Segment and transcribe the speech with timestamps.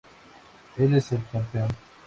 [0.77, 1.69] Él es el campeón.